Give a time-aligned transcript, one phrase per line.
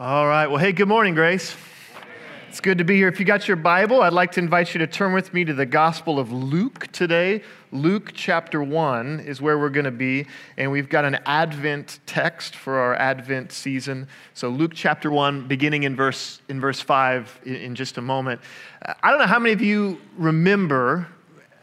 [0.00, 0.46] All right.
[0.46, 1.56] Well, hey, good morning, Grace.
[2.48, 3.08] It's good to be here.
[3.08, 5.52] If you got your Bible, I'd like to invite you to turn with me to
[5.52, 7.42] the Gospel of Luke today.
[7.72, 10.26] Luke chapter 1 is where we're going to be,
[10.56, 14.06] and we've got an Advent text for our Advent season.
[14.34, 18.40] So, Luke chapter 1, beginning in verse, in verse 5 in, in just a moment.
[19.02, 21.08] I don't know how many of you remember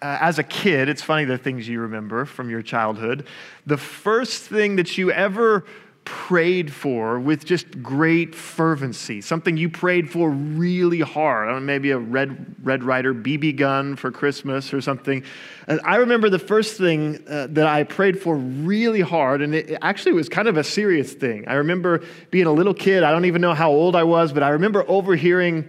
[0.02, 3.26] uh, as a kid, it's funny the things you remember from your childhood.
[3.66, 5.66] The first thing that you ever
[6.06, 11.48] prayed for with just great fervency, something you prayed for really hard.
[11.48, 15.24] I don't know, maybe a Red, Red Ryder BB gun for Christmas or something.
[15.68, 19.78] And I remember the first thing uh, that I prayed for really hard, and it
[19.82, 21.48] actually was kind of a serious thing.
[21.48, 24.44] I remember being a little kid, I don't even know how old I was, but
[24.44, 25.68] I remember overhearing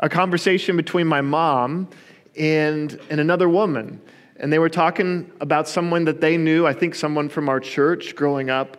[0.00, 1.88] a conversation between my mom
[2.38, 4.00] and, and another woman.
[4.36, 8.14] And they were talking about someone that they knew, I think someone from our church
[8.14, 8.76] growing up,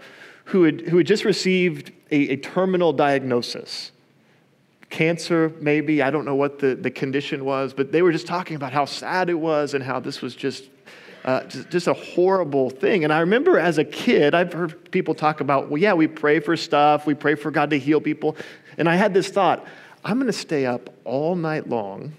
[0.50, 3.92] who had, who had just received a, a terminal diagnosis.
[4.90, 8.56] Cancer, maybe, I don't know what the, the condition was, but they were just talking
[8.56, 10.64] about how sad it was and how this was just,
[11.24, 13.04] uh, just, just a horrible thing.
[13.04, 16.40] And I remember as a kid, I've heard people talk about, well, yeah, we pray
[16.40, 18.36] for stuff, we pray for God to heal people.
[18.80, 19.68] And I had this thought
[20.04, 22.14] I'm going to stay up all night long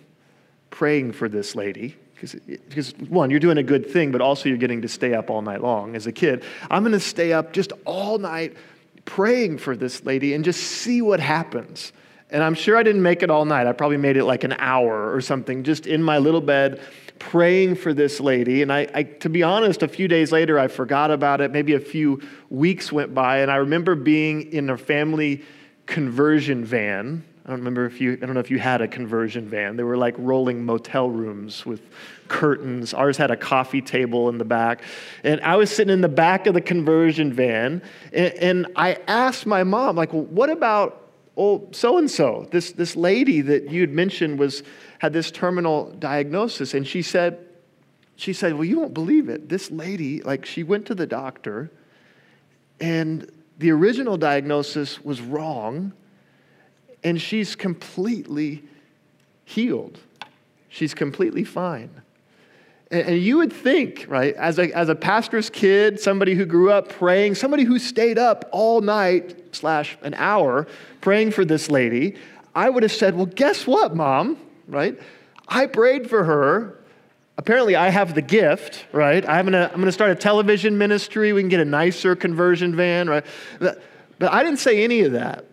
[0.69, 4.83] praying for this lady because one you're doing a good thing but also you're getting
[4.83, 5.97] to stay up all night long.
[5.97, 8.57] As a kid i'm going to stay up just all night
[9.05, 11.93] praying for this lady and just see what happens.
[12.31, 13.67] And i'm sure i didn't make it all night.
[13.67, 16.81] I probably made it like an hour or something just in my little bed
[17.19, 18.63] praying for this lady.
[18.63, 21.51] And I, I to be honest a few days later i forgot about it.
[21.51, 25.43] Maybe a few weeks went by and i remember being in a family
[25.87, 29.49] conversion van I don't remember if you, I don't know if you had a conversion
[29.49, 29.77] van.
[29.77, 31.81] They were like rolling motel rooms with
[32.29, 32.93] curtains.
[32.93, 34.83] Ours had a coffee table in the back.
[35.25, 37.83] And I was sitting in the back of the conversion van,
[38.13, 42.73] and, and I asked my mom, like, well, what about oh so and so, this
[42.73, 44.63] this lady that you'd mentioned was
[44.99, 47.39] had this terminal diagnosis, and she said,
[48.17, 49.49] she said, well, you won't believe it.
[49.49, 51.71] This lady, like, she went to the doctor,
[52.81, 55.95] and the original diagnosis was wrong
[57.03, 58.63] and she's completely
[59.45, 59.99] healed.
[60.69, 61.91] She's completely fine.
[62.93, 66.89] And, you would think, right, as a, as a pastor's kid, somebody who grew up
[66.89, 70.67] praying, somebody who stayed up all night slash an hour
[71.01, 72.17] praying for this lady,
[72.53, 74.99] I would have said, well, guess what, mom, right?
[75.47, 76.79] I prayed for her.
[77.39, 79.27] Apparently, I have the gift, right?
[79.29, 81.33] I'm gonna, I'm gonna start a television ministry.
[81.33, 83.25] We can get a nicer conversion van, right?
[83.61, 83.83] But,
[84.19, 85.45] but I didn't say any of that.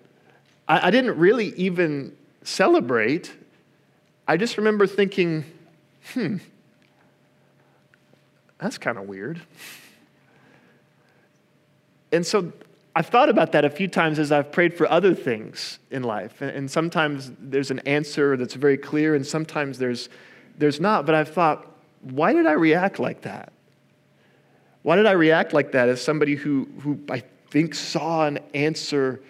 [0.68, 3.34] I, I didn't really even celebrate.
[4.28, 5.46] I just remember thinking,
[6.14, 6.38] hmm,
[8.58, 9.42] that's kind of weird.
[12.12, 12.52] And so
[12.96, 16.42] I've thought about that a few times as I've prayed for other things in life.
[16.42, 20.10] And sometimes there's an answer that's very clear, and sometimes there's,
[20.58, 21.06] there's not.
[21.06, 21.68] But I've thought,
[22.02, 23.52] why did I react like that?
[24.82, 29.22] Why did I react like that as somebody who, who I think saw an answer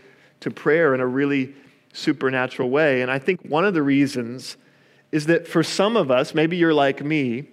[0.41, 1.53] to prayer in a really
[1.93, 3.01] supernatural way.
[3.01, 4.57] And I think one of the reasons
[5.11, 7.45] is that for some of us, maybe you're like me,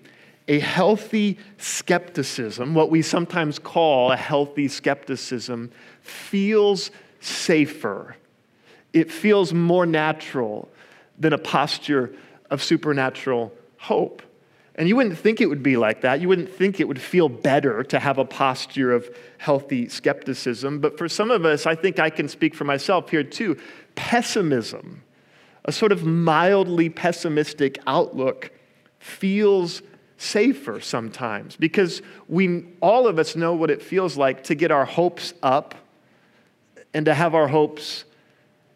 [0.49, 5.71] a healthy skepticism, what we sometimes call a healthy skepticism,
[6.03, 6.91] feels
[7.21, 8.17] safer.
[8.93, 10.69] It feels more natural
[11.19, 12.15] than a posture
[12.51, 14.23] of supernatural hope.
[14.77, 16.21] And you wouldn't think it would be like that.
[16.21, 19.09] You wouldn't think it would feel better to have a posture of
[19.39, 20.81] healthy skepticism.
[20.81, 23.57] But for some of us, I think I can speak for myself here too.
[23.95, 25.05] Pessimism,
[25.65, 28.51] a sort of mildly pessimistic outlook,
[28.99, 29.83] feels
[30.17, 34.85] safer sometimes because we, all of us know what it feels like to get our
[34.85, 35.75] hopes up
[36.93, 38.05] and to have our hopes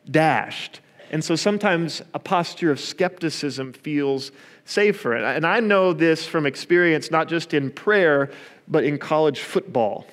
[0.09, 0.81] dashed.
[1.11, 4.31] And so sometimes a posture of skepticism feels
[4.69, 5.15] safer.
[5.15, 8.31] And I know this from experience, not just in prayer,
[8.69, 10.07] but in college football.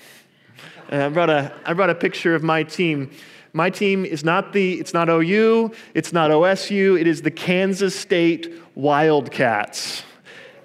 [0.90, 3.12] And I brought a, I brought a picture of my team.
[3.52, 7.98] My team is not the, it's not OU, it's not OSU, it is the Kansas
[7.98, 10.04] State Wildcats.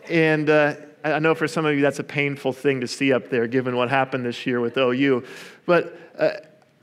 [0.09, 3.31] And uh, I know for some of you that's a painful thing to see up
[3.31, 5.25] there, given what happened this year with OU.
[5.67, 6.31] But uh,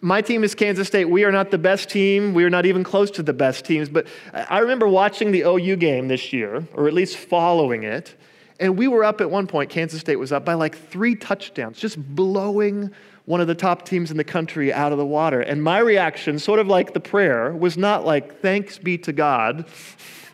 [0.01, 1.05] my team is Kansas State.
[1.05, 2.33] We are not the best team.
[2.33, 3.89] We are not even close to the best teams.
[3.89, 8.15] But I remember watching the OU game this year, or at least following it.
[8.59, 11.79] And we were up at one point, Kansas State was up by like three touchdowns,
[11.79, 12.91] just blowing
[13.25, 15.41] one of the top teams in the country out of the water.
[15.41, 19.67] And my reaction, sort of like the prayer, was not like, thanks be to God,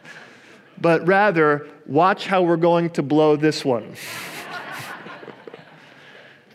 [0.79, 3.95] but rather, watch how we're going to blow this one.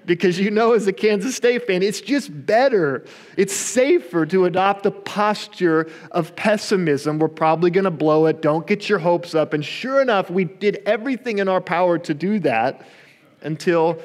[0.09, 3.05] because you know, as a Kansas State fan, it's just better.
[3.37, 7.19] It's safer to adopt a posture of pessimism.
[7.19, 8.41] We're probably going to blow it.
[8.41, 9.53] Don't get your hopes up.
[9.53, 12.89] And sure enough, we did everything in our power to do that
[13.43, 14.01] until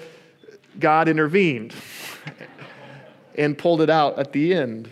[0.77, 1.73] God intervened
[3.35, 4.91] and pulled it out at the end.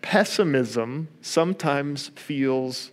[0.00, 2.92] Pessimism sometimes feels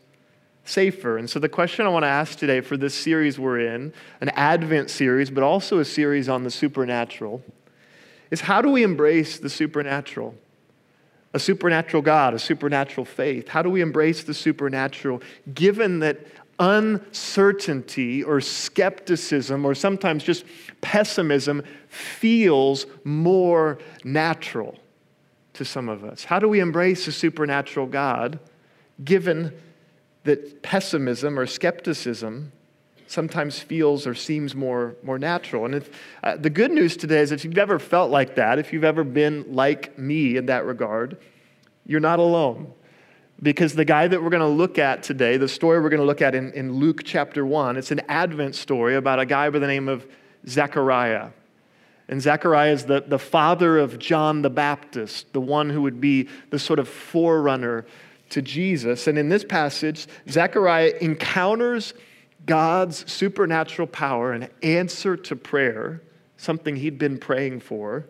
[0.67, 1.17] safer.
[1.17, 4.29] And so, the question I want to ask today for this series we're in, an
[4.29, 7.41] Advent series, but also a series on the supernatural,
[8.31, 10.35] is how do we embrace the supernatural?
[11.33, 13.47] A supernatural God, a supernatural faith.
[13.47, 15.21] How do we embrace the supernatural
[15.53, 16.25] given that
[16.59, 20.45] uncertainty or skepticism or sometimes just
[20.81, 24.77] pessimism feels more natural
[25.53, 26.23] to some of us?
[26.23, 28.39] How do we embrace a supernatural God
[29.03, 29.53] given
[30.27, 32.51] that pessimism or skepticism
[33.07, 35.63] sometimes feels or seems more, more natural.
[35.63, 35.89] And if,
[36.21, 39.05] uh, the good news today is if you've ever felt like that, if you've ever
[39.05, 41.17] been like me in that regard,
[41.85, 42.73] you're not alone.
[43.41, 46.05] Because the guy that we're going to look at today, the story we're going to
[46.05, 49.59] look at in, in Luke chapter 1, it's an Advent story about a guy by
[49.59, 50.05] the name of
[50.45, 51.29] Zechariah.
[52.09, 56.27] And Zechariah is the, the father of John the Baptist, the one who would be
[56.49, 57.85] the sort of forerunner
[58.29, 59.07] to Jesus.
[59.07, 61.93] And in this passage, Zechariah encounters
[62.45, 66.01] God's supernatural power, an answer to prayer,
[66.37, 68.05] something he'd been praying for,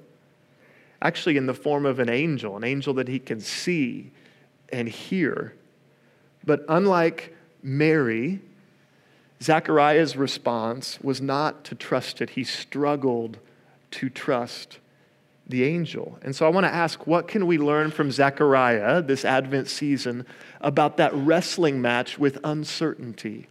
[1.01, 4.11] actually in the form of an angel, an angel that he can see
[4.69, 5.55] and hear.
[6.43, 8.39] But unlike Mary,
[9.41, 12.31] Zechariah's response was not to trust it.
[12.31, 13.37] He struggled
[13.91, 14.79] to trust
[15.49, 16.19] the angel.
[16.21, 20.25] And so I want to ask what can we learn from Zechariah this Advent season
[20.61, 23.47] about that wrestling match with uncertainty,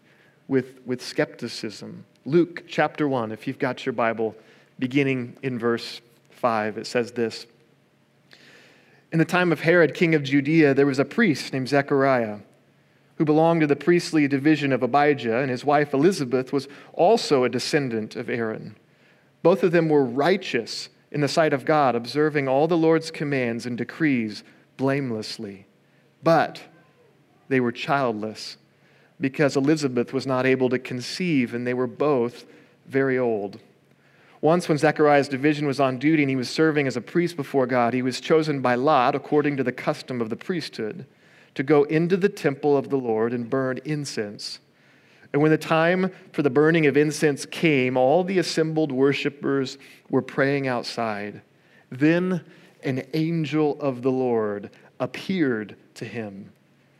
[0.47, 2.05] with, with skepticism?
[2.25, 4.35] Luke chapter 1, if you've got your Bible,
[4.79, 6.01] beginning in verse
[6.31, 7.47] 5, it says this
[9.13, 12.39] In the time of Herod, king of Judea, there was a priest named Zechariah
[13.17, 17.49] who belonged to the priestly division of Abijah, and his wife Elizabeth was also a
[17.49, 18.77] descendant of Aaron.
[19.43, 23.65] Both of them were righteous in the sight of God, observing all the Lord's commands
[23.65, 24.45] and decrees
[24.77, 25.65] blamelessly.
[26.23, 26.61] But
[27.49, 28.59] they were childless
[29.19, 32.45] because Elizabeth was not able to conceive, and they were both
[32.87, 33.59] very old.
[34.43, 37.67] Once, when Zechariah's division was on duty and he was serving as a priest before
[37.67, 41.07] God, he was chosen by Lot, according to the custom of the priesthood,
[41.55, 44.59] to go into the temple of the Lord and burn incense.
[45.33, 49.79] And when the time for the burning of incense came, all the assembled worshippers
[50.09, 51.43] were praying outside.
[51.91, 52.45] Then
[52.83, 54.71] an angel of the Lord
[55.01, 56.53] appeared to him,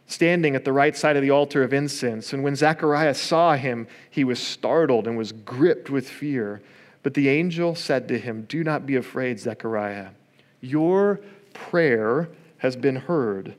[0.07, 2.33] standing at the right side of the altar of incense.
[2.33, 6.63] And when Zacharias saw him, he was startled and was gripped with fear.
[7.03, 10.09] But the angel said to him, Do not be afraid, Zechariah.
[10.61, 11.21] Your
[11.55, 12.29] prayer
[12.59, 13.55] has been heard.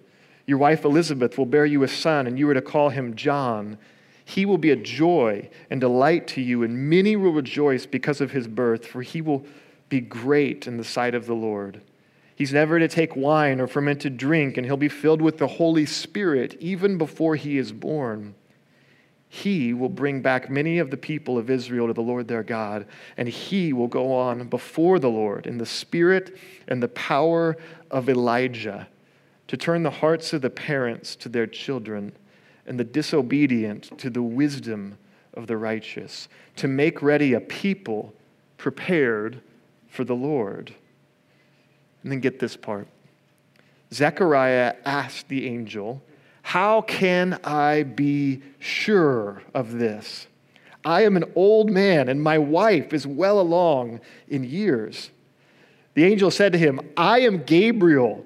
[0.45, 3.77] Your wife Elizabeth will bear you a son, and you are to call him John.
[4.29, 8.31] He will be a joy and delight to you, and many will rejoice because of
[8.31, 9.45] his birth, for he will
[9.87, 11.79] be great in the sight of the Lord.
[12.35, 15.85] He's never to take wine or fermented drink, and he'll be filled with the Holy
[15.85, 18.35] Spirit even before he is born.
[19.29, 22.85] He will bring back many of the people of Israel to the Lord their God,
[23.15, 26.37] and he will go on before the Lord in the spirit
[26.67, 27.55] and the power
[27.89, 28.89] of Elijah
[29.47, 32.11] to turn the hearts of the parents to their children
[32.67, 34.97] and the disobedient to the wisdom
[35.33, 38.13] of the righteous, to make ready a people
[38.57, 39.41] prepared
[39.87, 40.73] for the Lord.
[42.03, 42.87] And then get this part
[43.93, 46.01] Zechariah asked the angel,
[46.41, 50.27] How can I be sure of this?
[50.83, 55.11] I am an old man, and my wife is well along in years.
[55.95, 58.25] The angel said to him, I am Gabriel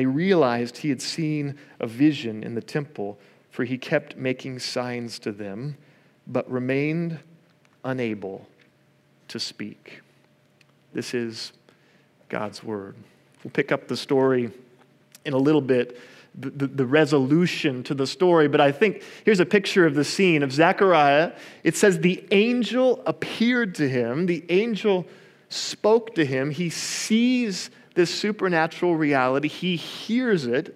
[0.00, 3.18] They realized he had seen a vision in the temple,
[3.50, 5.76] for he kept making signs to them,
[6.26, 7.18] but remained
[7.84, 8.48] unable
[9.28, 10.00] to speak.
[10.94, 11.52] This is
[12.30, 12.96] God's word.
[13.44, 14.50] We'll pick up the story
[15.26, 16.00] in a little bit,
[16.34, 20.42] the, the, resolution to the story, but I think here's a picture of the scene
[20.42, 21.32] of Zechariah.
[21.62, 25.04] It says, The angel appeared to him, the angel
[25.50, 26.52] spoke to him.
[26.52, 27.68] He sees
[28.00, 30.74] this supernatural reality, he hears it.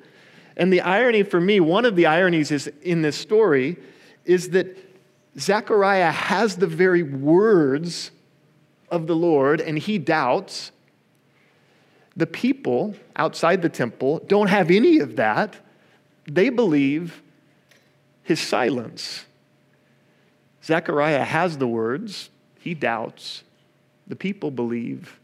[0.58, 3.78] And the irony for me, one of the ironies is in this story,
[4.26, 4.76] is that
[5.38, 8.10] Zechariah has the very words
[8.90, 10.70] of the Lord and he doubts.
[12.14, 15.56] The people outside the temple don't have any of that.
[16.30, 17.22] They believe
[18.22, 19.24] his silence.
[20.62, 22.28] Zechariah has the words,
[22.60, 23.44] he doubts.
[24.08, 25.18] The people believe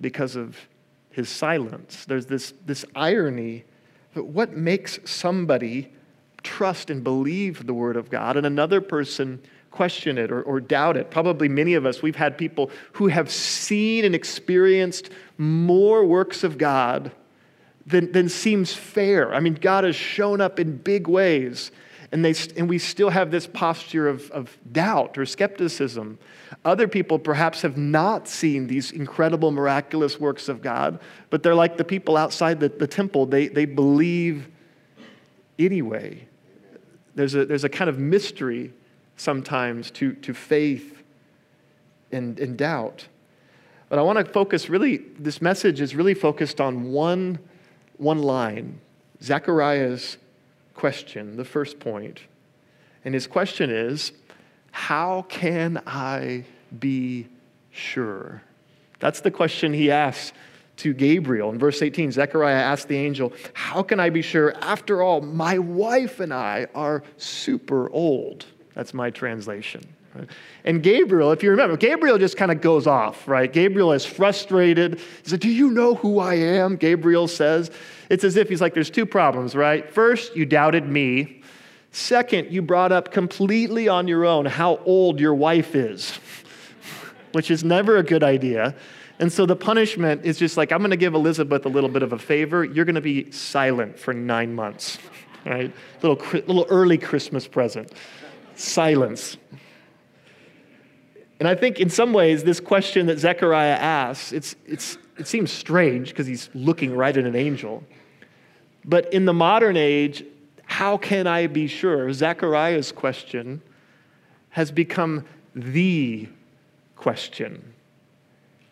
[0.00, 0.56] because of
[1.10, 2.04] his silence.
[2.04, 3.64] There's this, this irony
[4.14, 5.92] that what makes somebody
[6.42, 10.96] trust and believe the word of God and another person question it or, or doubt
[10.96, 11.10] it?
[11.10, 16.58] Probably many of us, we've had people who have seen and experienced more works of
[16.58, 17.12] God
[17.86, 19.34] than, than seems fair.
[19.34, 21.70] I mean, God has shown up in big ways
[22.10, 26.18] and, they, and we still have this posture of, of doubt or skepticism.
[26.64, 31.76] Other people perhaps have not seen these incredible, miraculous works of God, but they're like
[31.76, 33.26] the people outside the, the temple.
[33.26, 34.48] They, they believe
[35.58, 36.26] anyway.
[37.14, 38.72] There's a, there's a kind of mystery
[39.16, 41.02] sometimes to, to faith
[42.10, 43.06] and, and doubt.
[43.90, 47.38] But I want to focus really, this message is really focused on one,
[47.96, 48.80] one line
[49.22, 50.16] Zechariah's
[50.78, 52.20] question, the first point.
[53.04, 54.12] And his question is
[54.70, 56.44] How can I
[56.78, 57.26] be
[57.70, 58.42] sure?
[59.00, 60.32] That's the question he asks
[60.78, 61.50] to Gabriel.
[61.50, 64.54] In verse 18, Zechariah asked the angel, How can I be sure?
[64.62, 68.46] After all, my wife and I are super old.
[68.78, 69.82] That's my translation.
[70.64, 73.52] And Gabriel, if you remember, Gabriel just kind of goes off, right?
[73.52, 75.00] Gabriel is frustrated.
[75.00, 76.76] He said, Do you know who I am?
[76.76, 77.72] Gabriel says.
[78.08, 79.90] It's as if he's like, There's two problems, right?
[79.90, 81.42] First, you doubted me.
[81.90, 86.12] Second, you brought up completely on your own how old your wife is,
[87.32, 88.76] which is never a good idea.
[89.18, 92.04] And so the punishment is just like, I'm going to give Elizabeth a little bit
[92.04, 92.64] of a favor.
[92.64, 94.98] You're going to be silent for nine months,
[95.44, 95.74] right?
[96.00, 97.92] Little, little early Christmas present.
[98.58, 99.36] Silence.
[101.38, 105.52] And I think in some ways, this question that Zechariah asks, it's, it's, it seems
[105.52, 107.84] strange because he's looking right at an angel.
[108.84, 110.24] But in the modern age,
[110.64, 112.12] how can I be sure?
[112.12, 113.62] Zechariah's question
[114.50, 115.24] has become
[115.54, 116.28] the
[116.96, 117.62] question.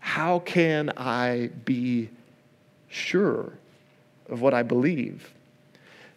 [0.01, 2.11] How can I be
[2.89, 3.53] sure
[4.29, 5.33] of what I believe?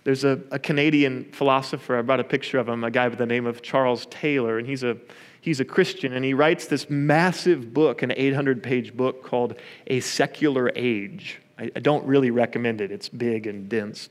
[0.10, 3.28] There's a, a Canadian philosopher, I brought a picture of him, a guy by the
[3.28, 4.98] name of Charles Taylor, and he's a
[5.40, 9.54] he's a Christian and he writes this massive book, an 800 page book called
[9.86, 11.40] A Secular Age.
[11.60, 14.10] I, I don't really recommend it, it's big and dense.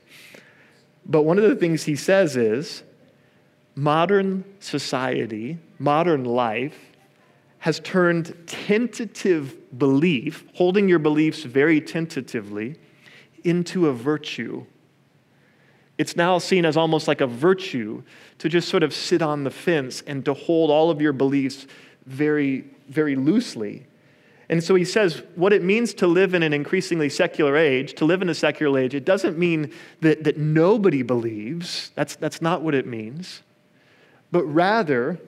[1.05, 2.83] But one of the things he says is
[3.75, 6.79] modern society, modern life,
[7.57, 12.79] has turned tentative belief, holding your beliefs very tentatively,
[13.43, 14.65] into a virtue.
[15.99, 18.03] It's now seen as almost like a virtue
[18.37, 21.67] to just sort of sit on the fence and to hold all of your beliefs
[22.05, 23.85] very, very loosely.
[24.47, 28.05] And so he says what it means to live in an increasingly secular age, to
[28.05, 31.91] live in a secular age, it doesn't mean that, that nobody believes.
[31.95, 33.41] That's, that's not what it means.
[34.31, 35.19] But rather,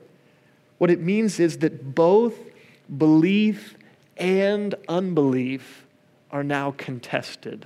[0.77, 2.33] what it means is that both
[2.97, 3.75] belief
[4.15, 5.85] and unbelief
[6.31, 7.65] are now contested.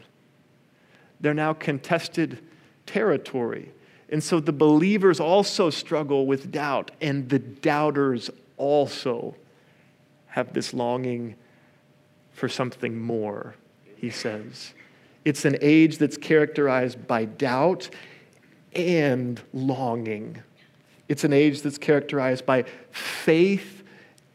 [1.21, 2.39] They're now contested
[2.85, 3.71] territory.
[4.09, 9.35] And so the believers also struggle with doubt, and the doubters also
[10.27, 11.35] have this longing
[12.33, 13.55] for something more,
[13.95, 14.73] he says.
[15.23, 17.89] It's an age that's characterized by doubt
[18.75, 20.41] and longing.
[21.07, 23.83] It's an age that's characterized by faith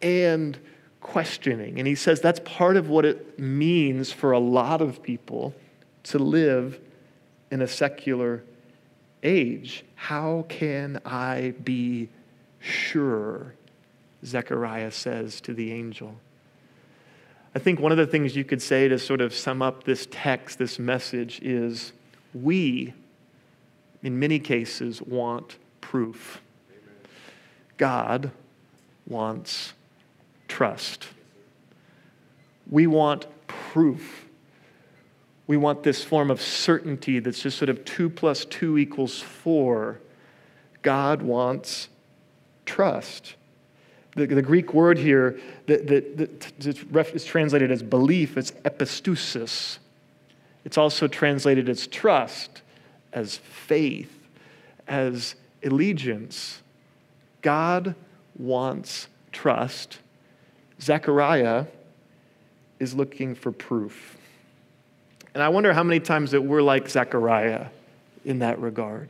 [0.02, 0.59] and
[1.00, 1.78] questioning.
[1.78, 5.54] And he says that's part of what it means for a lot of people
[6.04, 6.80] to live
[7.50, 8.42] in a secular
[9.23, 9.85] age.
[9.95, 12.09] How can I be
[12.61, 13.54] sure?
[14.25, 16.14] Zechariah says to the angel.
[17.54, 20.07] I think one of the things you could say to sort of sum up this
[20.11, 21.92] text, this message, is
[22.33, 22.95] we,
[24.02, 26.40] in many cases, want proof.
[27.76, 28.30] God
[29.07, 29.73] wants
[30.47, 31.09] trust.
[32.69, 34.19] We want proof
[35.50, 39.99] we want this form of certainty that's just sort of two plus two equals four.
[40.83, 41.88] God wants
[42.64, 43.35] trust.
[44.14, 49.78] The, the Greek word here that, that, that is translated as belief is episteusis.
[50.64, 52.62] It's also translated as trust,
[53.12, 54.28] as faith,
[54.87, 56.62] as allegiance.
[57.42, 57.97] God
[58.38, 59.99] wants trust.
[60.80, 61.66] Zechariah
[62.78, 64.16] is looking for proof.
[65.34, 67.66] And I wonder how many times that we're like Zechariah
[68.25, 69.08] in that regard.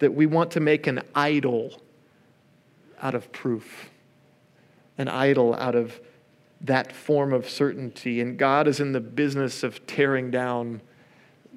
[0.00, 1.80] That we want to make an idol
[3.00, 3.90] out of proof,
[4.98, 6.00] an idol out of
[6.62, 8.20] that form of certainty.
[8.20, 10.82] And God is in the business of tearing down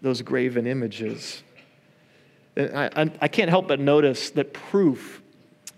[0.02, 1.44] those graven images.
[2.56, 5.22] I, I, I, can't help but notice that proof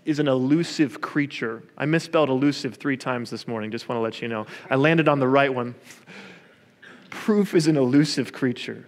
[0.04, 1.62] is an elusive creature.
[1.78, 4.46] I misspelled elusive three times this morning, just want to let you know.
[4.68, 5.74] I landed on the right one.
[7.26, 8.86] Proof is an elusive creature.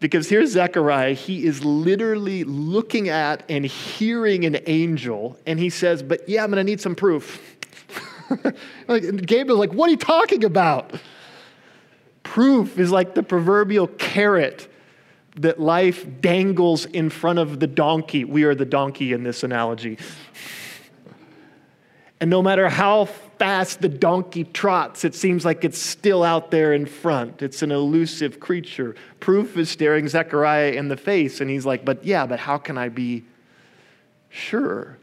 [0.00, 6.02] Because here's Zechariah, he is literally looking at and hearing an angel, and he says,
[6.02, 7.56] But yeah, I'm going to need some proof.
[8.88, 10.94] like, Gabriel's like, What are you talking about?
[12.24, 14.66] Proof is like the proverbial carrot
[15.36, 18.24] that life dangles in front of the donkey.
[18.24, 19.98] We are the donkey in this analogy.
[22.20, 26.72] and no matter how fast the donkey trots, it seems like it's still out there
[26.72, 27.42] in front.
[27.42, 28.94] It's an elusive creature.
[29.20, 32.78] Proof is staring Zechariah in the face, and he's like, But yeah, but how can
[32.78, 33.24] I be
[34.28, 34.98] sure?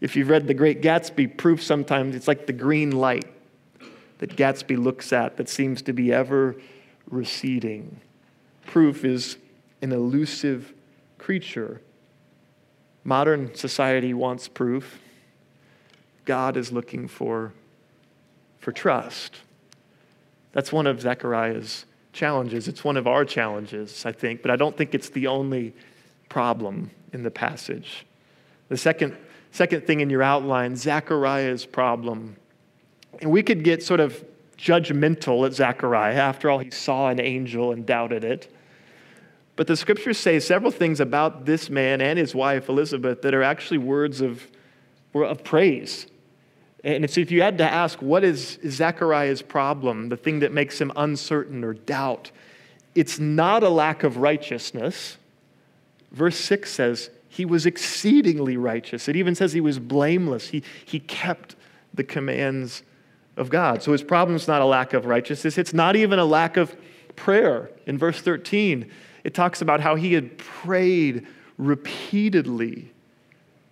[0.00, 3.26] If you've read The Great Gatsby, proof sometimes it's like the green light
[4.18, 6.56] that Gatsby looks at that seems to be ever
[7.10, 8.00] receding.
[8.66, 9.36] Proof is
[9.82, 10.72] an elusive
[11.18, 11.80] creature.
[13.04, 15.00] Modern society wants proof.
[16.24, 17.52] God is looking for,
[18.58, 19.36] for trust.
[20.52, 22.68] That's one of Zechariah's challenges.
[22.68, 25.74] It's one of our challenges, I think, but I don't think it's the only
[26.28, 28.06] problem in the passage.
[28.68, 29.16] The second,
[29.52, 32.36] second thing in your outline, Zechariah's problem.
[33.20, 34.24] And we could get sort of
[34.56, 36.14] judgmental at Zechariah.
[36.14, 38.54] After all, he saw an angel and doubted it.
[39.56, 43.42] But the scriptures say several things about this man and his wife, Elizabeth, that are
[43.42, 44.46] actually words of,
[45.14, 46.06] of praise.
[46.82, 50.80] And so if you had to ask, what is Zechariah's problem, the thing that makes
[50.80, 52.30] him uncertain or doubt?
[52.94, 55.16] It's not a lack of righteousness.
[56.10, 59.08] Verse 6 says, he was exceedingly righteous.
[59.08, 60.48] It even says he was blameless.
[60.48, 61.54] He, he kept
[61.94, 62.82] the commands
[63.36, 63.82] of God.
[63.82, 65.56] So his problem is not a lack of righteousness.
[65.56, 66.74] It's not even a lack of
[67.14, 67.70] prayer.
[67.86, 68.90] In verse 13,
[69.22, 72.90] it talks about how he had prayed repeatedly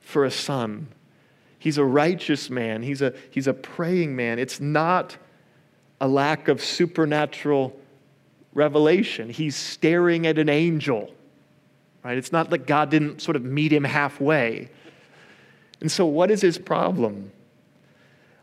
[0.01, 0.87] for a son.
[1.59, 4.39] He's a righteous man, he's a, he's a praying man.
[4.39, 5.17] It's not
[6.01, 7.79] a lack of supernatural
[8.55, 9.29] revelation.
[9.29, 11.13] He's staring at an angel,
[12.05, 12.17] right?
[12.17, 14.71] It's not that God didn't sort of meet him halfway.
[15.81, 17.33] And so, what is his problem?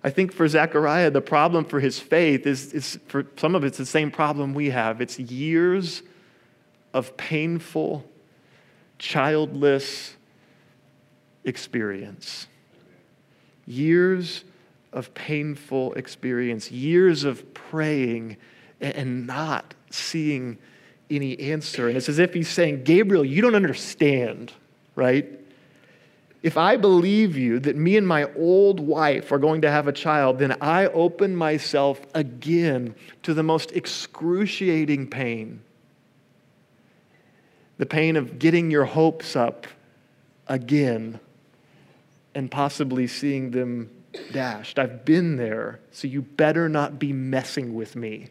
[0.04, 3.78] I think for Zechariah, the problem for his faith is, is for some of it's
[3.78, 5.02] the same problem we have.
[5.02, 6.04] It's years
[6.94, 8.06] of painful,
[9.00, 10.16] childless
[11.44, 12.48] experience.
[13.66, 14.44] Years
[14.94, 18.38] of painful experience, years of praying
[18.80, 20.58] and not seeing
[21.10, 21.88] any answer.
[21.88, 24.52] And it's as if he's saying, Gabriel, you don't understand,
[24.96, 25.40] right?
[26.42, 29.92] If I believe you that me and my old wife are going to have a
[29.92, 35.62] child, then I open myself again to the most excruciating pain
[37.78, 39.68] the pain of getting your hopes up
[40.48, 41.20] again
[42.36, 43.90] and possibly seeing them
[44.32, 44.78] dashed.
[44.78, 48.28] I've been there, so you better not be messing with me.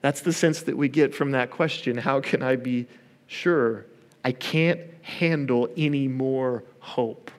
[0.00, 2.86] That's the sense that we get from that question How can I be
[3.26, 3.86] sure?
[4.24, 7.30] I can't handle any more hope.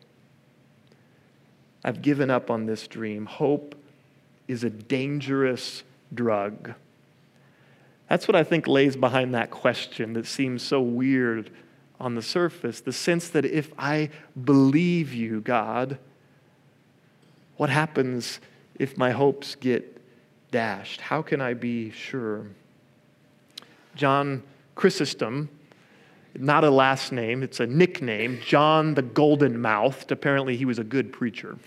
[1.83, 3.25] I've given up on this dream.
[3.25, 3.75] Hope
[4.47, 6.73] is a dangerous drug.
[8.09, 11.49] That's what I think lays behind that question that seems so weird
[11.99, 12.81] on the surface.
[12.81, 14.09] The sense that if I
[14.43, 15.97] believe you, God,
[17.57, 18.39] what happens
[18.79, 20.01] if my hopes get
[20.51, 21.01] dashed?
[21.01, 22.47] How can I be sure?
[23.95, 24.43] John
[24.75, 25.49] Chrysostom,
[26.35, 30.11] not a last name, it's a nickname, John the Golden Mouthed.
[30.11, 31.57] Apparently, he was a good preacher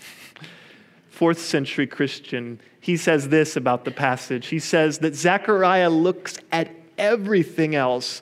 [1.17, 4.47] fourth century Christian, he says this about the passage.
[4.47, 8.21] He says that Zechariah looks at everything else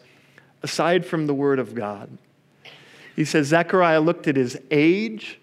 [0.65, 2.17] aside from the Word of God.
[3.15, 5.39] He says Zechariah looked at his age,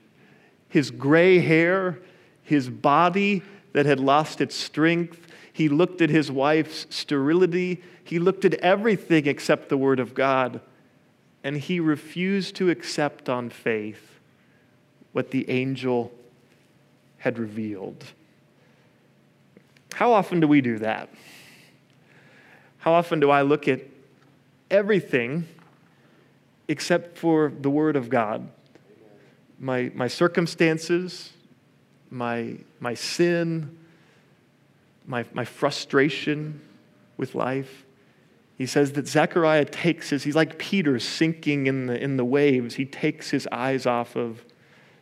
[0.69, 2.01] his gray hair,
[2.43, 3.41] his body
[3.73, 5.29] that had lost its strength.
[5.53, 7.85] He looked at his wife's sterility.
[8.03, 10.61] He looked at everything except the Word of God.
[11.45, 14.19] And he refused to accept on faith
[15.13, 16.13] what the angel
[17.19, 18.07] had revealed.
[19.95, 21.09] How often do we do that?
[22.79, 23.92] How often do I look at
[24.73, 25.47] everything
[26.67, 28.49] except for the Word of God?
[29.61, 31.31] My, my circumstances,
[32.11, 33.79] my, my sin,
[35.07, 36.61] my, my frustration
[37.17, 37.85] with life.
[38.59, 42.75] He says that Zechariah takes his, he's like Peter sinking in the, in the waves.
[42.75, 44.45] He takes his eyes off of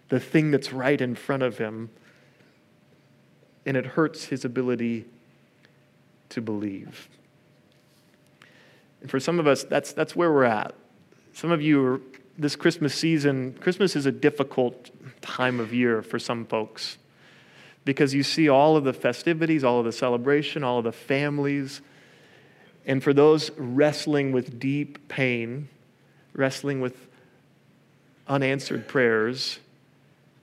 [0.08, 1.90] the thing that's right in front of him,
[3.64, 5.06] and it hurts his ability
[6.30, 7.08] to believe.
[9.00, 10.74] And for some of us, that's, that's where we're at.
[11.32, 12.00] Some of you are,
[12.38, 16.96] this Christmas season, Christmas is a difficult time of year for some folks
[17.84, 21.80] because you see all of the festivities, all of the celebration, all of the families.
[22.86, 25.68] And for those wrestling with deep pain,
[26.32, 27.08] wrestling with
[28.28, 29.58] unanswered prayers,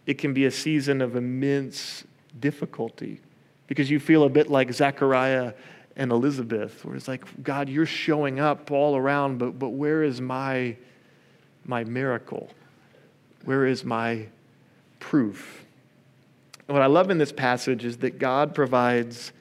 [0.05, 2.03] it can be a season of immense
[2.39, 3.19] difficulty
[3.67, 5.53] because you feel a bit like Zechariah
[5.97, 10.21] and Elizabeth, where it's like, God, you're showing up all around, but, but where is
[10.21, 10.77] my,
[11.65, 12.51] my miracle?
[13.45, 14.27] Where is my
[14.99, 15.65] proof?
[16.67, 19.31] And what I love in this passage is that God provides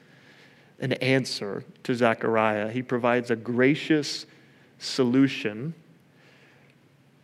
[0.79, 2.71] an answer to Zechariah.
[2.71, 4.25] He provides a gracious
[4.79, 5.75] solution.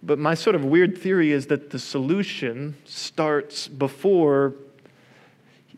[0.03, 4.53] But my sort of weird theory is that the solution starts before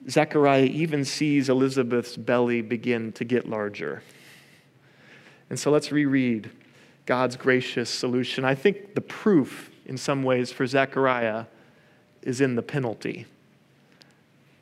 [0.09, 4.03] Zechariah even sees Elizabeth's belly begin to get larger.
[5.49, 6.51] And so let's reread
[7.05, 8.45] God's gracious solution.
[8.45, 11.45] I think the proof, in some ways, for Zechariah
[12.21, 13.25] is in the penalty.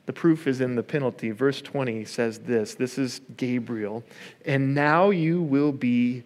[0.05, 1.31] The proof is in the penalty.
[1.31, 4.03] Verse 20 says this this is Gabriel.
[4.45, 6.23] And now you will be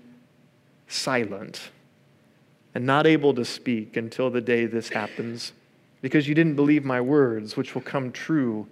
[0.87, 1.69] silent
[2.73, 5.51] and not able to speak until the day this happens,
[6.01, 8.67] because you didn't believe my words, which will come true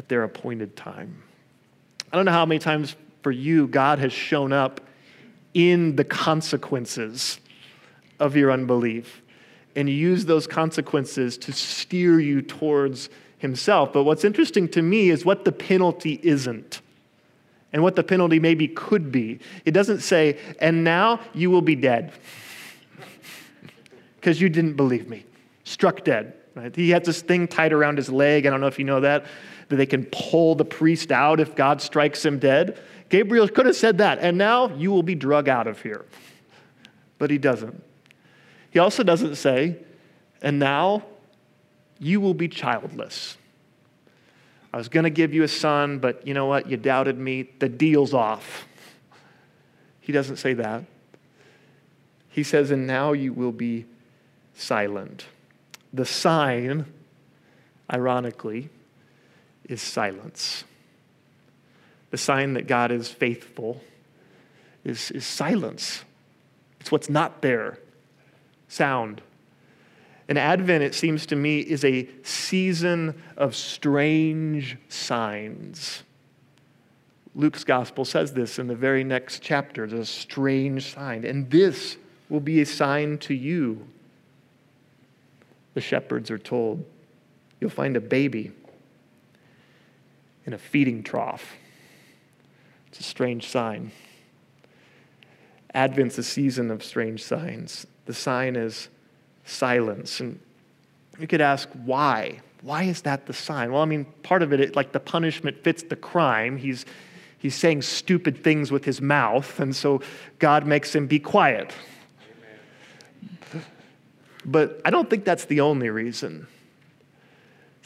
[0.00, 1.22] at their appointed time.
[2.10, 4.80] I don't know how many times for you God has shown up
[5.52, 7.38] in the consequences
[8.18, 9.20] of your unbelief
[9.76, 13.92] and use those consequences to steer you towards himself.
[13.92, 16.80] But what's interesting to me is what the penalty isn't
[17.70, 19.38] and what the penalty maybe could be.
[19.66, 22.14] It doesn't say, and now you will be dead
[24.16, 25.26] because you didn't believe me,
[25.64, 26.36] struck dead.
[26.54, 26.74] Right?
[26.74, 28.46] He had this thing tied around his leg.
[28.46, 29.26] I don't know if you know that,
[29.70, 32.78] that they can pull the priest out if God strikes him dead.
[33.08, 36.04] Gabriel could have said that, and now you will be drug out of here.
[37.18, 37.82] But he doesn't.
[38.70, 39.78] He also doesn't say,
[40.42, 41.04] and now
[41.98, 43.36] you will be childless.
[44.72, 46.68] I was going to give you a son, but you know what?
[46.68, 47.50] You doubted me.
[47.58, 48.66] The deal's off.
[50.00, 50.84] He doesn't say that.
[52.28, 53.86] He says, and now you will be
[54.54, 55.26] silent.
[55.92, 56.86] The sign,
[57.92, 58.70] ironically,
[59.70, 60.64] is silence.
[62.10, 63.80] The sign that God is faithful
[64.84, 66.04] is, is silence.
[66.80, 67.78] It's what's not there
[68.68, 69.22] sound.
[70.28, 76.02] And Advent, it seems to me, is a season of strange signs.
[77.34, 79.84] Luke's gospel says this in the very next chapter.
[79.84, 81.24] It's a strange sign.
[81.24, 81.96] And this
[82.28, 83.86] will be a sign to you.
[85.74, 86.84] The shepherds are told,
[87.60, 88.52] You'll find a baby
[90.50, 91.54] in a feeding trough.
[92.88, 93.92] It's a strange sign.
[95.72, 97.86] Advent's a season of strange signs.
[98.06, 98.88] The sign is
[99.44, 100.18] silence.
[100.18, 100.40] And
[101.20, 102.40] you could ask, why?
[102.62, 103.70] Why is that the sign?
[103.70, 106.56] Well, I mean, part of it, it like the punishment fits the crime.
[106.56, 106.84] He's,
[107.38, 110.02] he's saying stupid things with his mouth, and so
[110.40, 111.72] God makes him be quiet.
[113.54, 113.64] Amen.
[114.44, 116.48] But I don't think that's the only reason.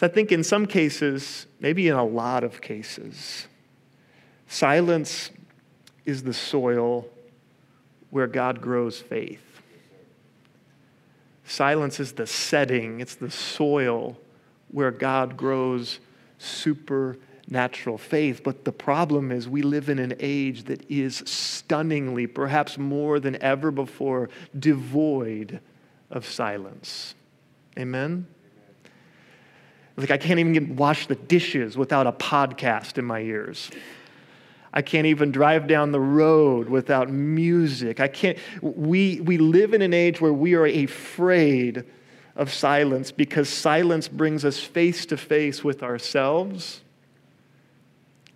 [0.05, 3.47] So I think in some cases, maybe in a lot of cases,
[4.47, 5.31] silence
[6.05, 7.07] is the soil
[8.11, 9.63] where God grows faith.
[11.47, 14.19] Silence is the setting, it's the soil
[14.69, 16.01] where God grows
[16.37, 18.43] supernatural faith.
[18.45, 23.43] But the problem is, we live in an age that is stunningly, perhaps more than
[23.43, 25.61] ever before, devoid
[26.11, 27.15] of silence.
[27.79, 28.27] Amen?
[29.97, 33.71] Like, I can't even get, wash the dishes without a podcast in my ears.
[34.73, 38.01] I can't even drive down the road without music.
[38.01, 38.37] I can't.
[38.61, 41.85] We, we live in an age where we are afraid
[42.35, 46.81] of silence because silence brings us face to face with ourselves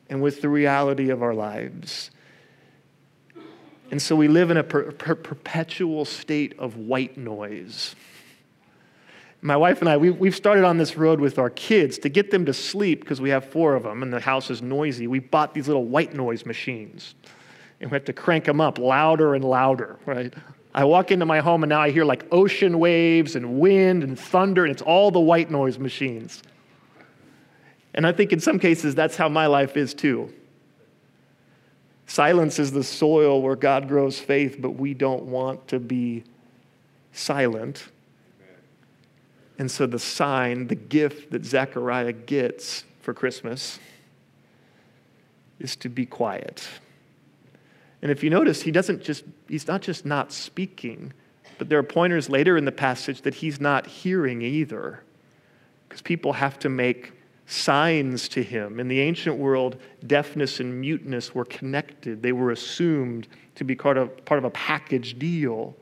[0.08, 2.12] and with the reality of our lives.
[3.90, 7.96] And so we live in a per- per- perpetual state of white noise.
[9.40, 12.30] My wife and I, we, we've started on this road with our kids to get
[12.30, 15.06] them to sleep because we have four of them and the house is noisy.
[15.06, 17.14] We bought these little white noise machines
[17.80, 20.34] and we have to crank them up louder and louder, right?
[20.74, 24.18] I walk into my home and now I hear like ocean waves and wind and
[24.18, 26.42] thunder, and it's all the white noise machines.
[27.94, 30.32] And I think in some cases that's how my life is too.
[32.06, 36.24] Silence is the soil where God grows faith, but we don't want to be
[37.12, 37.88] silent.
[39.58, 43.80] And so the sign, the gift that Zechariah gets for Christmas
[45.58, 46.68] is to be quiet.
[48.00, 51.12] And if you notice, he doesn't just, he's not just not speaking,
[51.58, 55.02] but there are pointers later in the passage that he's not hearing either.
[55.88, 57.12] Because people have to make
[57.46, 58.78] signs to him.
[58.78, 63.96] In the ancient world, deafness and muteness were connected, they were assumed to be part
[63.96, 65.74] of, part of a package deal.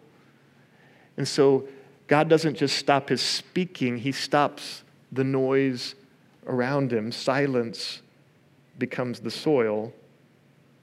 [1.19, 1.69] And so
[2.07, 5.95] God doesn't just stop his speaking, he stops the noise
[6.47, 7.11] around him.
[7.11, 8.03] Silence
[8.79, 9.93] becomes the soil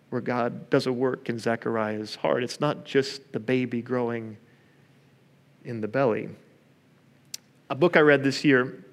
[0.09, 2.43] where God does a work in Zechariah's heart.
[2.43, 4.37] It's not just the baby growing
[5.65, 6.29] in the belly.
[7.69, 8.85] A book I read this year,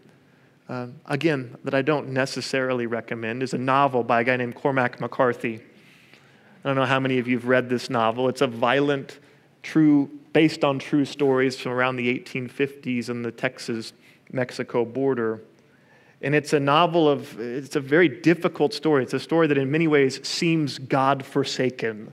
[0.69, 5.01] uh, again, that I don't necessarily recommend, is a novel by a guy named Cormac
[5.01, 5.57] McCarthy.
[6.65, 8.29] I don't know how many of you have read this novel.
[8.29, 9.19] It's a violent,
[9.63, 13.93] true based on true stories from around the 1850s and the Texas
[14.33, 15.41] Mexico border.
[16.23, 19.03] And it's a novel of, it's a very difficult story.
[19.03, 22.13] It's a story that in many ways seems God forsaken.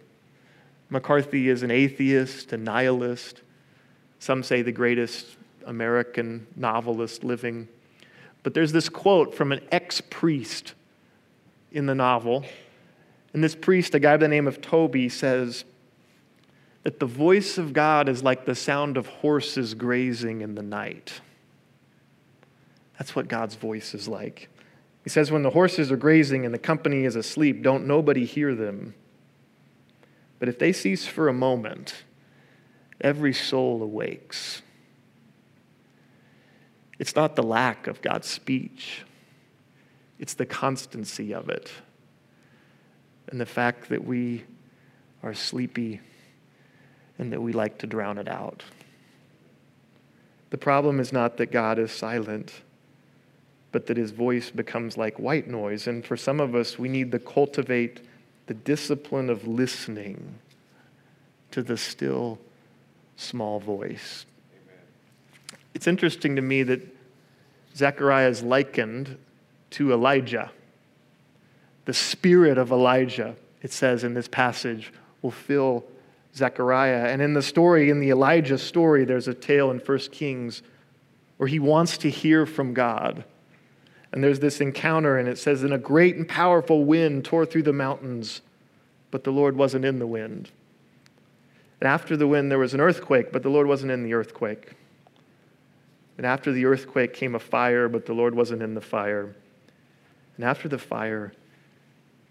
[0.90, 3.42] McCarthy is an atheist, a nihilist,
[4.20, 7.68] some say the greatest American novelist living.
[8.44, 10.74] But there's this quote from an ex priest
[11.74, 12.46] in the novel.
[13.34, 15.66] And this priest, a guy by the name of Tobin, says,
[16.84, 21.22] that the voice of God is like the sound of horses grazing in the night.
[22.98, 24.50] That's what God's voice is like.
[25.04, 28.56] He says, when the horses are grazing and the company is asleep, don't nobody hear
[28.56, 28.94] them.
[30.40, 32.04] But if they cease for a moment,
[33.02, 34.62] every soul awakes.
[37.00, 39.04] It's not the lack of God's speech,
[40.20, 41.72] it's the constancy of it.
[43.30, 44.46] And the fact that we
[45.22, 46.02] are sleepy
[47.18, 48.64] and that we like to drown it out.
[50.50, 52.62] The problem is not that God is silent,
[53.72, 55.88] but that his voice becomes like white noise.
[55.88, 58.00] And for some of us, we need to cultivate
[58.46, 60.36] the discipline of listening
[61.52, 62.40] to the still
[63.18, 64.26] small voice.
[64.54, 64.82] Amen.
[65.74, 66.82] It's interesting to me that
[67.76, 69.18] Zechariah is likened
[69.72, 70.52] to Elijah.
[71.86, 75.84] The spirit of Elijah, it says in this passage, will fill
[76.38, 77.08] Zechariah.
[77.08, 80.62] And in the story, in the Elijah story, there's a tale in 1 Kings
[81.38, 83.26] where he wants to hear from God.
[84.12, 87.64] And there's this encounter, and it says, And a great and powerful wind tore through
[87.64, 88.42] the mountains,
[89.12, 90.50] but the Lord wasn't in the wind.
[91.80, 94.72] And after the wind, there was an earthquake, but the Lord wasn't in the earthquake.
[96.18, 99.36] And after the earthquake came a fire, but the Lord wasn't in the fire.
[100.36, 101.34] And after the fire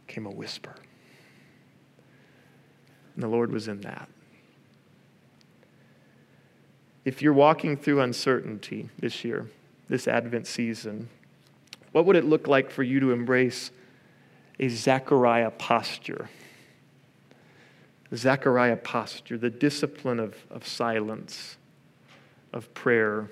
[0.08, 0.74] came a whisper.
[3.16, 4.08] And the Lord was in that.
[7.04, 9.48] If you're walking through uncertainty this year,
[9.88, 11.08] this Advent season,
[11.92, 13.70] what would it look like for you to embrace
[14.60, 16.28] a Zechariah posture?
[18.14, 21.56] Zechariah posture, the discipline of, of silence,
[22.52, 23.30] of prayer,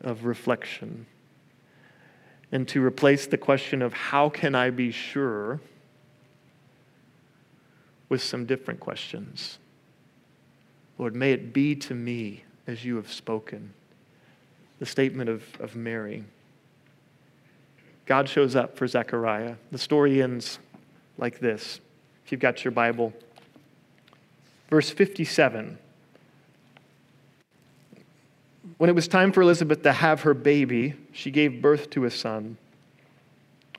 [0.00, 1.06] of reflection.
[2.52, 5.60] And to replace the question of how can I be sure
[8.08, 9.58] with some different questions.
[10.98, 13.72] Lord, may it be to me as you have spoken.
[14.78, 16.24] The statement of, of Mary.
[18.06, 19.56] God shows up for Zechariah.
[19.70, 20.58] The story ends
[21.18, 21.80] like this.
[22.24, 23.12] If you've got your Bible,
[24.70, 25.78] verse 57.
[28.78, 32.10] When it was time for Elizabeth to have her baby, she gave birth to a
[32.10, 32.56] son.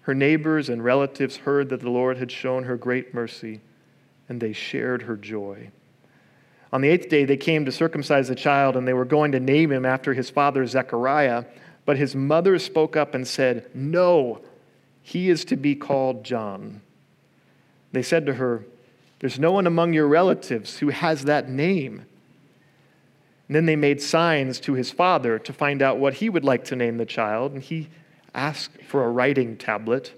[0.01, 3.61] Her neighbors and relatives heard that the Lord had shown her great mercy
[4.29, 5.71] and they shared her joy.
[6.71, 9.39] On the eighth day, they came to circumcise the child, and they were going to
[9.39, 11.45] name him after his father Zechariah.
[11.85, 14.41] But his mother spoke up and said, No,
[15.01, 16.81] he is to be called John.
[17.91, 18.65] They said to her,
[19.19, 22.05] There's no one among your relatives who has that name.
[23.47, 26.65] And then they made signs to his father to find out what he would like
[26.65, 27.89] to name the child, and he
[28.35, 30.13] asked for a writing tablet.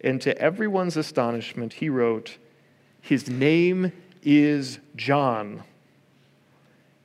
[0.00, 2.38] And to everyone's astonishment, he wrote,
[3.08, 3.90] his name
[4.22, 5.64] is John.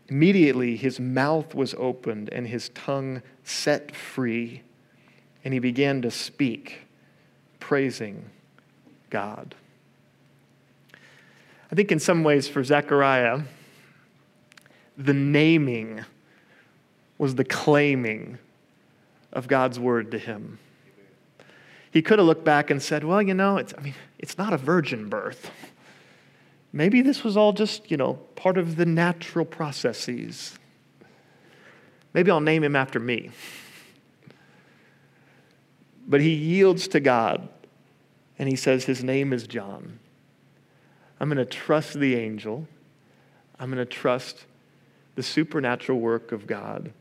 [0.10, 4.64] Immediately, his mouth was opened and his tongue set free,
[5.46, 6.82] and he began to speak,
[7.62, 8.26] praising
[9.12, 9.56] God.
[11.72, 13.44] I think, in some ways, for Zechariah,
[14.98, 16.04] the naming
[17.18, 18.40] was the claiming
[19.32, 20.60] of God's word to him.
[21.92, 24.52] He could have looked back and said, Well, you know, it's, I mean, it's not
[24.52, 25.50] a virgin birth.
[26.74, 30.58] Maybe this was all just, you know, part of the natural processes.
[32.14, 33.32] Maybe I'll name him after me.
[36.06, 37.48] But he yields to God
[38.38, 40.00] and he says, His name is John.
[41.20, 42.68] I'm going to trust the angel.
[43.60, 44.46] I'm going to trust
[45.16, 46.92] the supernatural work of God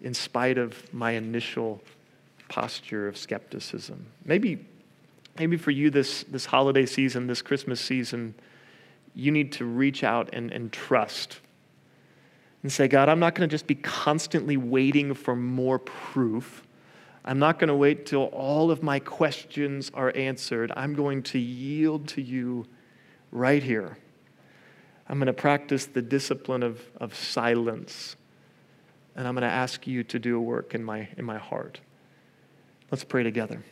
[0.00, 1.82] in spite of my initial
[2.48, 4.06] posture of skepticism.
[4.24, 4.64] Maybe,
[5.38, 8.34] maybe for you this, this holiday season, this Christmas season,
[9.14, 11.40] you need to reach out and, and trust
[12.62, 16.62] and say, God, I'm not going to just be constantly waiting for more proof.
[17.24, 20.72] I'm not going to wait till all of my questions are answered.
[20.76, 22.66] I'm going to yield to you
[23.30, 23.98] right here.
[25.08, 28.16] I'm going to practice the discipline of, of silence.
[29.14, 31.80] And I'm going to ask you to do a work in my, in my heart.
[32.90, 33.62] Let's pray together.